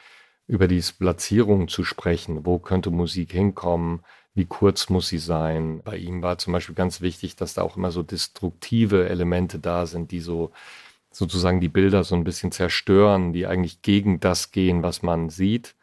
[0.48, 2.46] über die Platzierung zu sprechen.
[2.46, 4.02] Wo könnte Musik hinkommen?
[4.34, 5.82] Wie kurz muss sie sein?
[5.84, 9.86] Bei ihm war zum Beispiel ganz wichtig, dass da auch immer so destruktive Elemente da
[9.86, 10.52] sind, die so
[11.12, 15.76] sozusagen die Bilder so ein bisschen zerstören, die eigentlich gegen das gehen, was man sieht.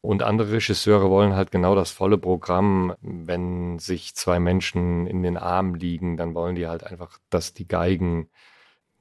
[0.00, 2.94] Und andere Regisseure wollen halt genau das volle Programm.
[3.02, 7.68] Wenn sich zwei Menschen in den Armen liegen, dann wollen die halt einfach, dass die
[7.68, 8.28] Geigen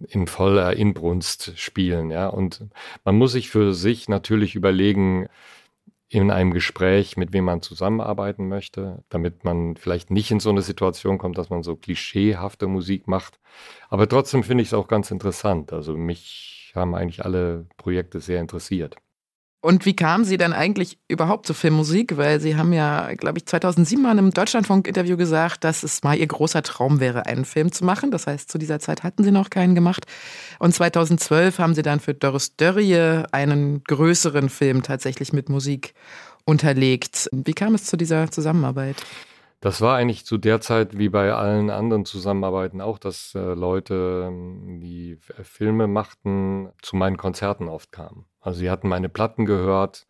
[0.09, 2.11] in voller Inbrunst spielen.
[2.11, 2.27] Ja?
[2.27, 2.65] Und
[3.03, 5.27] man muss sich für sich natürlich überlegen,
[6.11, 10.61] in einem Gespräch, mit wem man zusammenarbeiten möchte, damit man vielleicht nicht in so eine
[10.61, 13.39] Situation kommt, dass man so klischeehafte Musik macht.
[13.89, 15.71] Aber trotzdem finde ich es auch ganz interessant.
[15.71, 18.97] Also mich haben eigentlich alle Projekte sehr interessiert.
[19.61, 22.17] Und wie kamen Sie dann eigentlich überhaupt zur Filmmusik?
[22.17, 26.17] Weil Sie haben ja, glaube ich, 2007 mal in einem Deutschlandfunk-Interview gesagt, dass es mal
[26.17, 28.09] Ihr großer Traum wäre, einen Film zu machen.
[28.09, 30.05] Das heißt, zu dieser Zeit hatten Sie noch keinen gemacht.
[30.57, 35.93] Und 2012 haben Sie dann für Doris Dörrie einen größeren Film tatsächlich mit Musik
[36.43, 37.29] unterlegt.
[37.31, 38.95] Wie kam es zu dieser Zusammenarbeit?
[39.61, 44.25] Das war eigentlich zu der Zeit wie bei allen anderen Zusammenarbeiten auch, dass äh, Leute,
[44.27, 48.25] ähm, die Filme machten, zu meinen Konzerten oft kamen.
[48.39, 50.07] Also sie hatten meine Platten gehört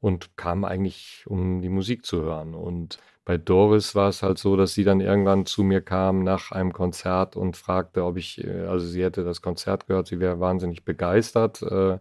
[0.00, 2.54] und kamen eigentlich, um die Musik zu hören.
[2.54, 6.52] Und bei Doris war es halt so, dass sie dann irgendwann zu mir kam nach
[6.52, 10.40] einem Konzert und fragte, ob ich, äh, also sie hätte das Konzert gehört, sie wäre
[10.40, 11.98] wahnsinnig begeistert äh,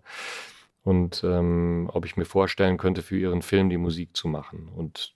[0.84, 4.69] und ähm, ob ich mir vorstellen könnte, für ihren Film die Musik zu machen.
[4.69, 5.15] Und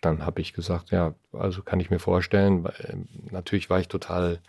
[0.00, 2.64] dann habe ich gesagt, ja, also kann ich mir vorstellen.
[2.64, 4.40] Weil, natürlich war ich total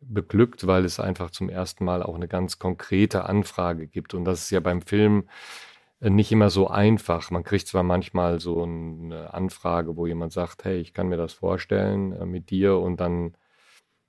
[0.00, 4.14] beglückt, weil es einfach zum ersten Mal auch eine ganz konkrete Anfrage gibt.
[4.14, 5.28] Und das ist ja beim Film
[6.00, 7.30] nicht immer so einfach.
[7.30, 11.34] Man kriegt zwar manchmal so eine Anfrage, wo jemand sagt, hey, ich kann mir das
[11.34, 13.36] vorstellen äh, mit dir und dann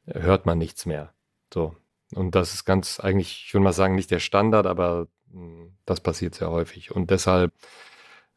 [0.08, 1.14] hört man nichts mehr.
[1.54, 1.76] So.
[2.16, 6.00] Und das ist ganz eigentlich, ich würde mal sagen, nicht der Standard, aber hm, das
[6.00, 6.92] passiert sehr häufig.
[6.92, 7.54] Und deshalb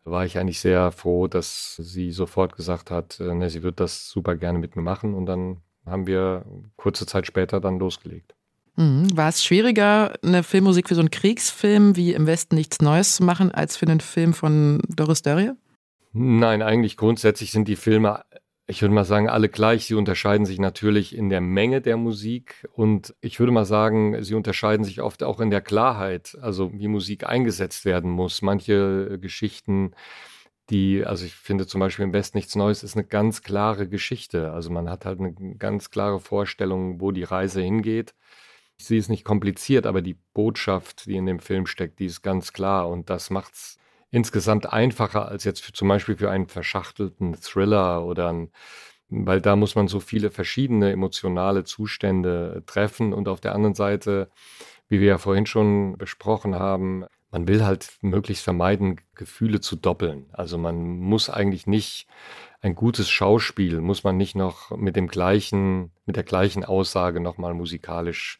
[0.04, 4.08] war ich eigentlich sehr froh, dass sie sofort gesagt hat, äh, ne, sie wird das
[4.08, 5.14] super gerne mit mir machen.
[5.14, 6.44] Und dann haben wir
[6.76, 8.34] kurze Zeit später dann losgelegt.
[8.76, 9.16] Mhm.
[9.16, 13.24] War es schwieriger, eine Filmmusik für so einen Kriegsfilm wie Im Westen nichts Neues zu
[13.24, 15.52] machen, als für einen Film von Doris Dörrie?
[16.12, 18.24] Nein, eigentlich grundsätzlich sind die Filme,
[18.66, 19.86] ich würde mal sagen, alle gleich.
[19.86, 24.34] Sie unterscheiden sich natürlich in der Menge der Musik und ich würde mal sagen, sie
[24.34, 28.42] unterscheiden sich oft auch in der Klarheit, also wie Musik eingesetzt werden muss.
[28.42, 29.94] Manche Geschichten
[30.70, 34.52] die, also ich finde zum Beispiel im Westen nichts Neues, ist eine ganz klare Geschichte.
[34.52, 38.14] Also man hat halt eine ganz klare Vorstellung, wo die Reise hingeht.
[38.76, 42.52] Sie ist nicht kompliziert, aber die Botschaft, die in dem Film steckt, die ist ganz
[42.52, 43.78] klar und das macht es
[44.14, 48.52] insgesamt einfacher als jetzt für, zum Beispiel für einen verschachtelten Thriller oder ein,
[49.08, 54.30] weil da muss man so viele verschiedene emotionale Zustände treffen und auf der anderen Seite,
[54.88, 60.26] wie wir ja vorhin schon besprochen haben, man will halt möglichst vermeiden, Gefühle zu doppeln.
[60.32, 62.06] Also man muss eigentlich nicht
[62.60, 67.52] ein gutes Schauspiel, muss man nicht noch mit dem gleichen, mit der gleichen Aussage nochmal
[67.52, 68.38] musikalisch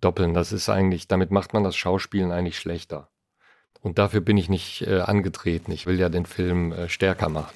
[0.00, 0.34] doppeln.
[0.34, 3.08] Das ist eigentlich, damit macht man das Schauspielen eigentlich schlechter.
[3.84, 5.70] Und dafür bin ich nicht äh, angetreten.
[5.70, 7.54] Ich will ja den Film äh, stärker machen.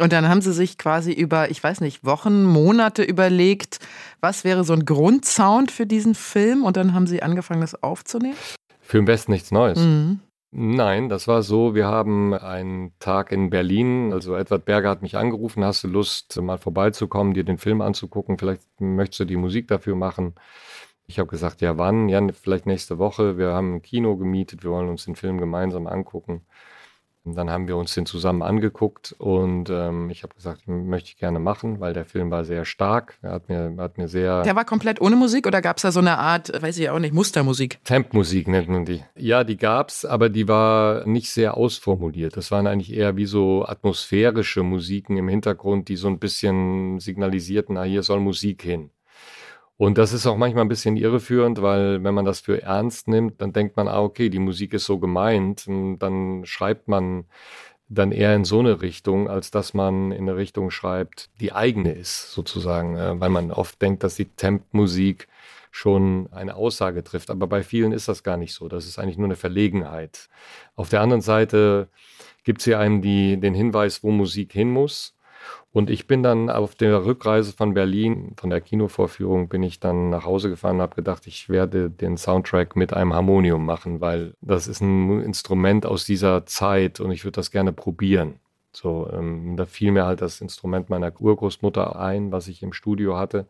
[0.00, 3.78] Und dann haben Sie sich quasi über, ich weiß nicht, Wochen, Monate überlegt,
[4.22, 6.64] was wäre so ein Grundsound für diesen Film?
[6.64, 8.36] Und dann haben Sie angefangen, das aufzunehmen?
[8.80, 9.78] Für den Westen nichts Neues.
[9.78, 10.20] Mhm.
[10.52, 15.16] Nein, das war so, wir haben einen Tag in Berlin, also Edward Berger hat mich
[15.16, 19.68] angerufen, hast du Lust, mal vorbeizukommen, dir den Film anzugucken, vielleicht möchtest du die Musik
[19.68, 20.34] dafür machen.
[21.10, 22.08] Ich habe gesagt, ja wann?
[22.08, 23.36] Ja, vielleicht nächste Woche.
[23.36, 26.42] Wir haben ein Kino gemietet, wir wollen uns den Film gemeinsam angucken.
[27.24, 31.16] Und dann haben wir uns den zusammen angeguckt und ähm, ich habe gesagt, möchte ich
[31.18, 33.18] gerne machen, weil der Film war sehr stark.
[33.22, 34.42] Er hat mir, hat mir sehr.
[34.42, 37.00] Der war komplett ohne Musik oder gab es da so eine Art, weiß ich auch
[37.00, 37.84] nicht, Mustermusik?
[37.84, 39.02] Tempmusik nennt man die.
[39.16, 42.36] Ja, die gab es, aber die war nicht sehr ausformuliert.
[42.36, 47.74] Das waren eigentlich eher wie so atmosphärische Musiken im Hintergrund, die so ein bisschen signalisierten,
[47.74, 48.90] na, hier soll Musik hin.
[49.80, 53.40] Und das ist auch manchmal ein bisschen irreführend, weil wenn man das für ernst nimmt,
[53.40, 55.66] dann denkt man, ah, okay, die Musik ist so gemeint.
[55.66, 57.24] Und dann schreibt man
[57.88, 61.92] dann eher in so eine Richtung, als dass man in eine Richtung schreibt, die eigene
[61.92, 62.94] ist, sozusagen.
[62.98, 65.28] Äh, weil man oft denkt, dass die Temp-Musik
[65.70, 67.30] schon eine Aussage trifft.
[67.30, 68.68] Aber bei vielen ist das gar nicht so.
[68.68, 70.28] Das ist eigentlich nur eine Verlegenheit.
[70.76, 71.88] Auf der anderen Seite
[72.44, 75.14] gibt es hier einem die, den Hinweis, wo Musik hin muss.
[75.72, 80.10] Und ich bin dann auf der Rückreise von Berlin, von der Kinovorführung, bin ich dann
[80.10, 84.34] nach Hause gefahren und habe gedacht, ich werde den Soundtrack mit einem Harmonium machen, weil
[84.40, 88.40] das ist ein Instrument aus dieser Zeit und ich würde das gerne probieren.
[88.72, 93.16] So, ähm, da fiel mir halt das Instrument meiner Urgroßmutter ein, was ich im Studio
[93.16, 93.46] hatte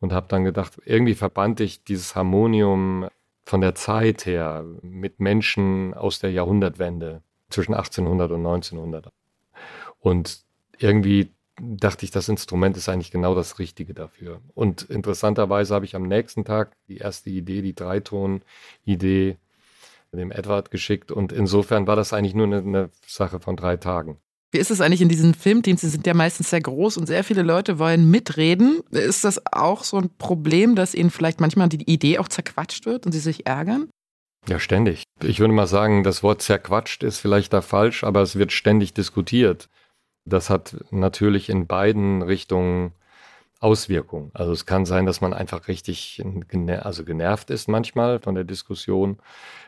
[0.00, 3.08] und habe dann gedacht, irgendwie verband ich dieses Harmonium
[3.44, 9.10] von der Zeit her mit Menschen aus der Jahrhundertwende zwischen 1800 und 1900.
[10.00, 10.42] Und
[10.78, 14.40] irgendwie dachte ich, das Instrument ist eigentlich genau das Richtige dafür.
[14.54, 19.36] Und interessanterweise habe ich am nächsten Tag die erste Idee, die Dreiton-Idee,
[20.12, 21.12] dem Edward geschickt.
[21.12, 24.18] Und insofern war das eigentlich nur eine, eine Sache von drei Tagen.
[24.50, 25.82] Wie ist es eigentlich in diesen Filmteams?
[25.82, 28.80] Die sind ja meistens sehr groß und sehr viele Leute wollen mitreden.
[28.90, 33.04] Ist das auch so ein Problem, dass ihnen vielleicht manchmal die Idee auch zerquatscht wird
[33.04, 33.90] und sie sich ärgern?
[34.48, 35.02] Ja, ständig.
[35.22, 38.94] Ich würde mal sagen, das Wort zerquatscht ist vielleicht da falsch, aber es wird ständig
[38.94, 39.68] diskutiert.
[40.28, 42.92] Das hat natürlich in beiden Richtungen
[43.60, 44.30] Auswirkungen.
[44.34, 48.44] Also es kann sein, dass man einfach richtig gener also genervt ist manchmal von der
[48.44, 49.18] Diskussion.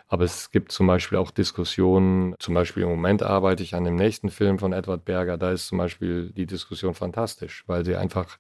[0.07, 3.97] Aber es gibt zum Beispiel auch Diskussionen, zum Beispiel im Moment arbeite ich an dem
[3.97, 8.39] nächsten Film von Edward Berger, da ist zum Beispiel die Diskussion fantastisch, weil sie einfach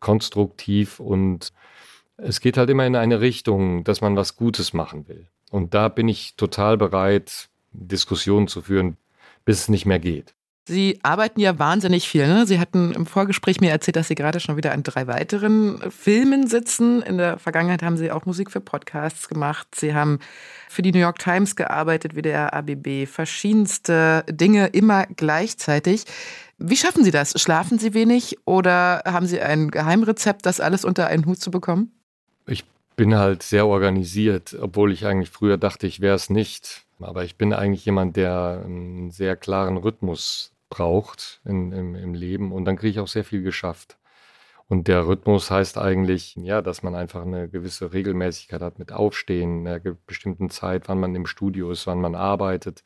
[0.00, 1.52] konstruktiv und
[2.16, 5.28] es geht halt immer in eine Richtung, dass man was Gutes machen will.
[5.50, 8.96] Und da bin ich total bereit, Diskussionen zu führen,
[9.44, 10.34] bis es nicht mehr geht.
[10.70, 12.28] Sie arbeiten ja wahnsinnig viel.
[12.28, 12.46] Ne?
[12.46, 16.46] Sie hatten im Vorgespräch mir erzählt, dass Sie gerade schon wieder an drei weiteren Filmen
[16.46, 17.02] sitzen.
[17.02, 19.66] In der Vergangenheit haben Sie auch Musik für Podcasts gemacht.
[19.74, 20.20] Sie haben
[20.68, 23.06] für die New York Times gearbeitet, wie der ABB.
[23.06, 26.04] Verschiedenste Dinge immer gleichzeitig.
[26.58, 27.32] Wie schaffen Sie das?
[27.40, 31.90] Schlafen Sie wenig oder haben Sie ein Geheimrezept, das alles unter einen Hut zu bekommen?
[32.46, 36.86] Ich bin halt sehr organisiert, obwohl ich eigentlich früher dachte, ich wäre es nicht.
[37.00, 42.52] Aber ich bin eigentlich jemand, der einen sehr klaren Rhythmus braucht in, im, im Leben
[42.52, 43.98] und dann kriege ich auch sehr viel geschafft.
[44.68, 49.66] Und der Rhythmus heißt eigentlich, ja, dass man einfach eine gewisse Regelmäßigkeit hat mit Aufstehen,
[49.66, 52.84] einer bestimmten Zeit, wann man im Studio ist, wann man arbeitet.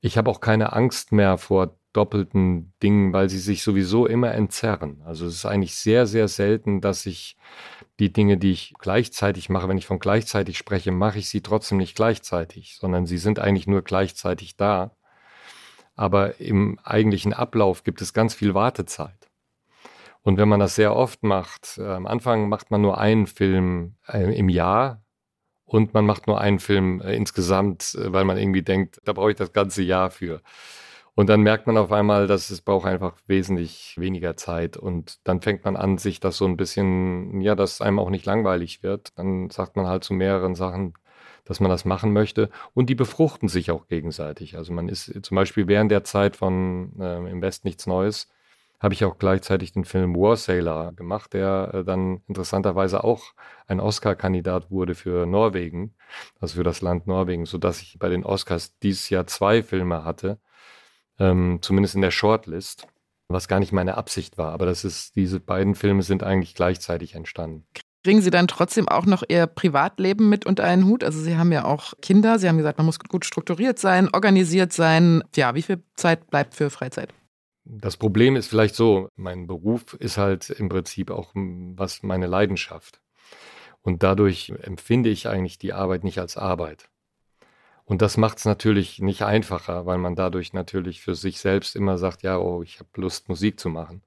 [0.00, 5.02] Ich habe auch keine Angst mehr vor doppelten Dingen, weil sie sich sowieso immer entzerren.
[5.04, 7.36] Also es ist eigentlich sehr, sehr selten, dass ich
[8.00, 11.78] die Dinge, die ich gleichzeitig mache, wenn ich von gleichzeitig spreche, mache ich sie trotzdem
[11.78, 14.96] nicht gleichzeitig, sondern sie sind eigentlich nur gleichzeitig da.
[15.94, 19.30] Aber im eigentlichen Ablauf gibt es ganz viel Wartezeit.
[20.22, 23.96] Und wenn man das sehr oft macht, äh, am Anfang macht man nur einen Film
[24.08, 25.02] äh, im Jahr
[25.66, 29.36] und man macht nur einen Film äh, insgesamt, weil man irgendwie denkt, da brauche ich
[29.36, 30.40] das ganze Jahr für.
[31.14, 34.76] Und dann merkt man auf einmal, dass es braucht einfach wesentlich weniger Zeit.
[34.76, 38.26] Und dann fängt man an, sich das so ein bisschen, ja, dass einem auch nicht
[38.26, 39.16] langweilig wird.
[39.16, 40.94] Dann sagt man halt zu mehreren Sachen,
[41.44, 42.50] dass man das machen möchte.
[42.74, 44.56] Und die befruchten sich auch gegenseitig.
[44.56, 48.28] Also man ist zum Beispiel während der Zeit von äh, Im West nichts Neues,
[48.80, 53.34] habe ich auch gleichzeitig den Film War Sailor gemacht, der äh, dann interessanterweise auch
[53.66, 55.94] ein Oscar-Kandidat wurde für Norwegen,
[56.40, 60.38] also für das Land Norwegen, sodass ich bei den Oscars dieses Jahr zwei Filme hatte
[61.18, 62.86] ähm, zumindest in der Shortlist,
[63.28, 64.52] was gar nicht meine Absicht war.
[64.52, 67.66] Aber das ist, diese beiden Filme sind eigentlich gleichzeitig entstanden.
[68.04, 71.02] Kriegen Sie dann trotzdem auch noch Ihr Privatleben mit unter einen Hut?
[71.02, 72.38] Also Sie haben ja auch Kinder.
[72.38, 75.24] Sie haben gesagt, man muss gut strukturiert sein, organisiert sein.
[75.34, 77.14] Ja, wie viel Zeit bleibt für Freizeit?
[77.64, 83.00] Das Problem ist vielleicht so, mein Beruf ist halt im Prinzip auch was meine Leidenschaft.
[83.80, 86.90] Und dadurch empfinde ich eigentlich die Arbeit nicht als Arbeit.
[87.86, 91.96] Und das macht es natürlich nicht einfacher, weil man dadurch natürlich für sich selbst immer
[91.96, 94.02] sagt, ja, oh, ich habe Lust, Musik zu machen.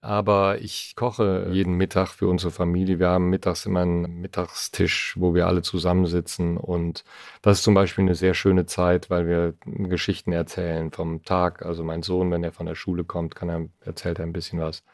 [0.00, 3.00] Aber ich koche jeden Mittag für unsere Familie.
[3.00, 6.58] Wir haben mittags immer einen Mittagstisch, wo wir alle zusammensitzen.
[6.58, 7.02] Und
[7.42, 11.64] das ist zum Beispiel eine sehr schöne Zeit, weil wir Geschichten erzählen vom Tag.
[11.66, 14.60] Also mein Sohn, wenn er von der Schule kommt, kann er, erzählt er ein bisschen
[14.60, 14.84] was.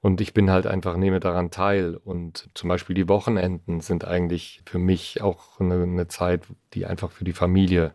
[0.00, 1.96] Und ich bin halt einfach, nehme daran teil.
[1.96, 7.10] Und zum Beispiel die Wochenenden sind eigentlich für mich auch eine, eine Zeit, die einfach
[7.12, 7.94] für die Familie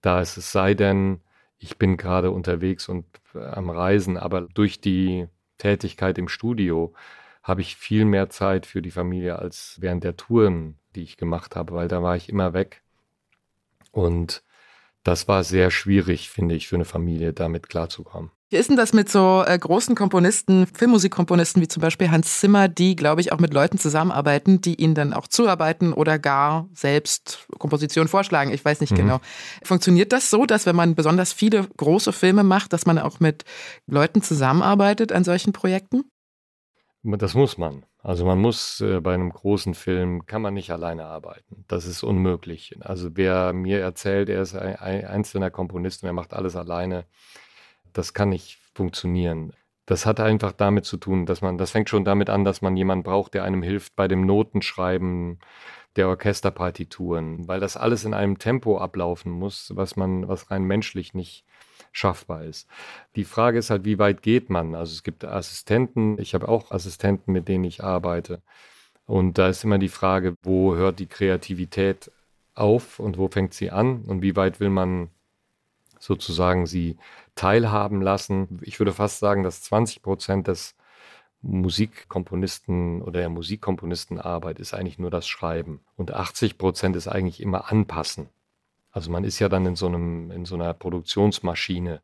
[0.00, 0.36] da ist.
[0.38, 1.20] Es sei denn,
[1.58, 5.28] ich bin gerade unterwegs und am Reisen, aber durch die
[5.60, 6.94] Tätigkeit im Studio
[7.42, 11.56] habe ich viel mehr Zeit für die Familie als während der Touren, die ich gemacht
[11.56, 12.82] habe, weil da war ich immer weg.
[13.92, 14.42] Und
[15.02, 18.30] das war sehr schwierig, finde ich, für eine Familie damit klarzukommen.
[18.52, 22.66] Wie ist denn das mit so äh, großen Komponisten, Filmmusikkomponisten wie zum Beispiel Hans Zimmer,
[22.66, 27.46] die, glaube ich, auch mit Leuten zusammenarbeiten, die ihnen dann auch zuarbeiten oder gar selbst
[27.60, 28.52] Kompositionen vorschlagen?
[28.52, 28.96] Ich weiß nicht mhm.
[28.96, 29.20] genau.
[29.62, 33.44] Funktioniert das so, dass wenn man besonders viele große Filme macht, dass man auch mit
[33.86, 36.10] Leuten zusammenarbeitet an solchen Projekten?
[37.04, 37.86] Das muss man.
[38.02, 41.64] Also man muss äh, bei einem großen Film, kann man nicht alleine arbeiten.
[41.68, 42.74] Das ist unmöglich.
[42.80, 47.04] Also wer mir erzählt, er ist ein, ein einzelner Komponist und er macht alles alleine,
[47.92, 49.52] das kann nicht funktionieren.
[49.86, 52.76] Das hat einfach damit zu tun, dass man, das fängt schon damit an, dass man
[52.76, 55.40] jemanden braucht, der einem hilft bei dem Notenschreiben
[55.96, 61.14] der Orchesterpartituren, weil das alles in einem Tempo ablaufen muss, was man, was rein menschlich
[61.14, 61.44] nicht
[61.92, 62.68] schaffbar ist.
[63.16, 64.74] Die Frage ist halt, wie weit geht man?
[64.74, 68.42] Also es gibt Assistenten, ich habe auch Assistenten, mit denen ich arbeite.
[69.06, 72.12] Und da ist immer die Frage, wo hört die Kreativität
[72.54, 75.10] auf und wo fängt sie an und wie weit will man
[76.00, 76.96] sozusagen sie
[77.36, 78.58] teilhaben lassen.
[78.62, 80.74] Ich würde fast sagen, dass 20 Prozent des
[81.42, 85.80] Musikkomponisten oder der Musikkomponistenarbeit ist eigentlich nur das Schreiben.
[85.96, 88.28] Und 80 Prozent ist eigentlich immer Anpassen.
[88.90, 92.02] Also man ist ja dann in so einem, in so einer Produktionsmaschine.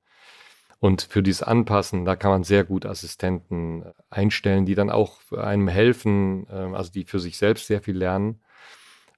[0.78, 5.68] Und für dieses Anpassen, da kann man sehr gut Assistenten einstellen, die dann auch einem
[5.68, 8.40] helfen, ähm, also die für sich selbst sehr viel lernen.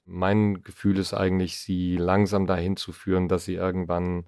[0.06, 4.24] Mein Gefühl ist eigentlich, sie langsam dahin zu führen, dass sie irgendwann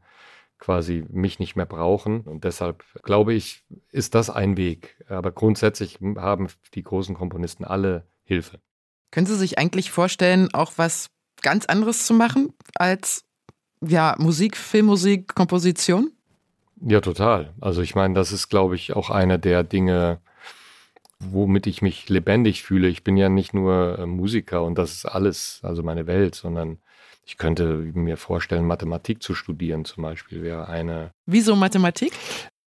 [0.60, 2.20] quasi mich nicht mehr brauchen.
[2.20, 5.02] Und deshalb glaube ich, ist das ein Weg.
[5.08, 8.60] Aber grundsätzlich haben die großen Komponisten alle Hilfe.
[9.10, 11.10] Können Sie sich eigentlich vorstellen, auch was
[11.42, 13.24] ganz anderes zu machen als
[13.80, 16.12] ja, Musik, Filmmusik, Komposition?
[16.82, 17.54] Ja, total.
[17.60, 20.20] Also ich meine, das ist, glaube ich, auch eine der Dinge,
[21.18, 22.88] womit ich mich lebendig fühle.
[22.88, 26.78] Ich bin ja nicht nur äh, Musiker und das ist alles, also meine Welt, sondern
[27.30, 31.12] ich könnte mir vorstellen, Mathematik zu studieren zum Beispiel wäre eine.
[31.26, 32.12] Wieso Mathematik?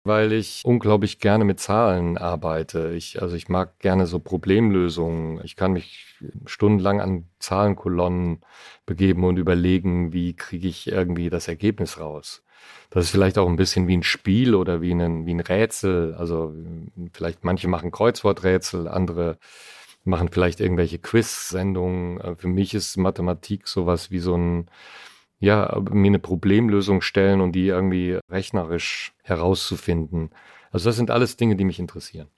[0.03, 2.93] Weil ich unglaublich gerne mit Zahlen arbeite.
[2.93, 5.45] Ich, also ich mag gerne so Problemlösungen.
[5.45, 8.41] Ich kann mich stundenlang an Zahlenkolonnen
[8.87, 12.43] begeben und überlegen, wie kriege ich irgendwie das Ergebnis raus.
[12.89, 16.15] Das ist vielleicht auch ein bisschen wie ein Spiel oder wie ein, wie ein Rätsel.
[16.15, 16.55] Also
[17.13, 19.37] vielleicht manche machen Kreuzworträtsel, andere
[20.07, 22.21] machen vielleicht irgendwelche Quiz-Sendungen.
[22.21, 24.67] Äh, für mich ist Mathematik sowas wie so ein,
[25.39, 30.31] ja, mir eine Problemlösung stellen und die irgendwie rechnerisch herauszufinden.
[30.71, 32.29] Also das sind alles Dinge, die mich interessieren.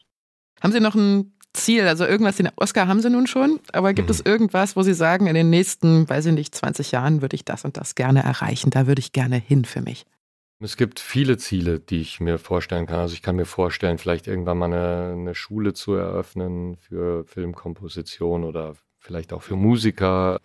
[0.61, 1.87] Haben Sie noch einen Ziel?
[1.87, 4.15] Also irgendwas, den Oscar haben Sie nun schon, aber gibt mhm.
[4.15, 7.45] es irgendwas, wo Sie sagen, in den nächsten, weiß ich nicht, 20 Jahren würde ich
[7.45, 10.05] das und das gerne erreichen, da würde ich gerne hin für mich?
[10.61, 12.99] Es gibt viele Ziele, die ich mir vorstellen kann.
[12.99, 18.43] Also ich kann mir vorstellen, vielleicht irgendwann mal eine, eine Schule zu eröffnen für Filmkomposition
[18.43, 20.41] oder vielleicht auch für Musiker.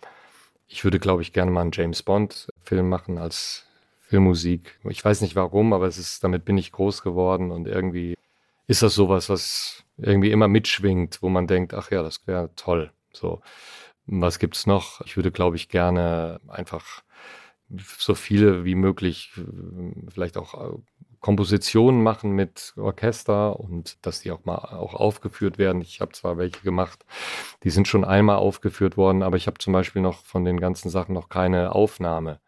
[0.68, 3.66] Ich würde, glaube ich, gerne mal einen James Bond-Film machen als
[3.98, 4.78] Filmmusik.
[4.88, 8.14] Ich weiß nicht warum, aber es ist, damit bin ich groß geworden und irgendwie
[8.68, 12.92] ist das sowas, was irgendwie immer mitschwingt, wo man denkt, ach ja, das wäre toll.
[13.12, 13.42] So,
[14.06, 15.00] was gibt's noch?
[15.00, 17.02] Ich würde, glaube ich, gerne einfach
[17.68, 19.32] so viele wie möglich
[20.12, 20.78] vielleicht auch äh,
[21.20, 25.80] Kompositionen machen mit Orchester und dass die auch mal auch aufgeführt werden.
[25.80, 27.06] Ich habe zwar welche gemacht,
[27.62, 30.90] die sind schon einmal aufgeführt worden, aber ich habe zum Beispiel noch von den ganzen
[30.90, 32.40] Sachen noch keine Aufnahme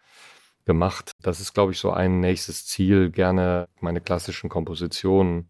[0.66, 1.12] gemacht.
[1.22, 5.46] Das ist, glaube ich, so ein nächstes Ziel, gerne meine klassischen Kompositionen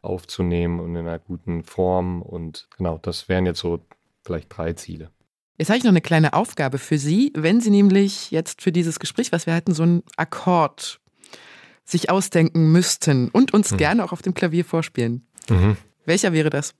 [0.00, 2.22] aufzunehmen und in einer guten Form.
[2.22, 3.84] Und genau, das wären jetzt so
[4.24, 5.10] vielleicht drei Ziele.
[5.60, 7.34] Jetzt habe ich noch eine kleine Aufgabe für Sie.
[7.36, 11.02] Wenn Sie nämlich jetzt für dieses Gespräch, was wir hatten, so einen Akkord
[11.84, 13.76] sich ausdenken müssten und uns mhm.
[13.76, 15.28] gerne auch auf dem Klavier vorspielen.
[15.50, 15.76] Mhm.
[16.06, 16.72] Welcher wäre das?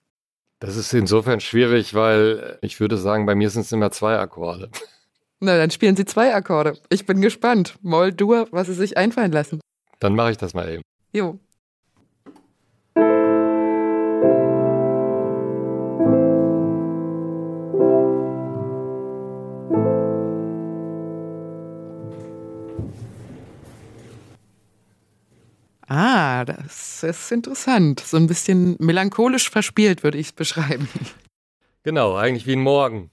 [0.61, 4.71] Das ist insofern schwierig, weil ich würde sagen, bei mir sind es immer zwei Akkorde.
[5.41, 6.79] Na, dann spielen Sie zwei Akkorde.
[6.89, 7.75] Ich bin gespannt.
[7.83, 9.61] Moll, Dur, was Sie sich einfallen lassen.
[9.99, 10.83] Dann mache ich das mal eben.
[11.13, 11.39] Jo.
[27.01, 28.01] Das ist interessant.
[28.01, 30.89] So ein bisschen melancholisch verspielt, würde ich es beschreiben.
[31.83, 33.11] Genau, eigentlich wie ein Morgen.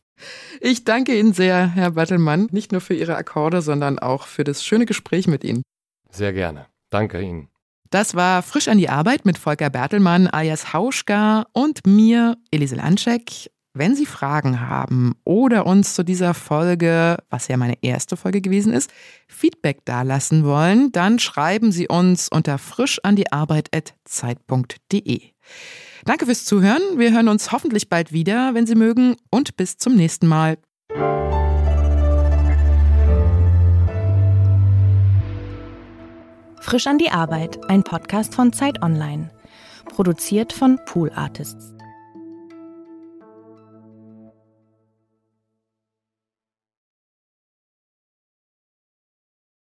[0.59, 4.65] Ich danke Ihnen sehr, Herr Battelmann, nicht nur für Ihre Akkorde, sondern auch für das
[4.65, 5.63] schöne Gespräch mit Ihnen.
[6.09, 6.65] Sehr gerne.
[6.89, 7.49] Danke Ihnen.
[7.89, 13.49] Das war Frisch an die Arbeit mit Volker Bertelmann alias Hauschka und mir, Elise Landschek.
[13.77, 18.73] Wenn Sie Fragen haben oder uns zu dieser Folge, was ja meine erste Folge gewesen
[18.73, 18.89] ist,
[19.27, 25.21] Feedback dalassen wollen, dann schreiben Sie uns unter frischandiarbeit.zeit.de.
[26.05, 26.81] Danke fürs Zuhören.
[26.95, 30.57] Wir hören uns hoffentlich bald wieder, wenn Sie mögen, und bis zum nächsten Mal.
[36.61, 39.29] Frisch an die Arbeit, ein Podcast von Zeit Online.
[39.85, 41.76] Produziert von Pool Artists.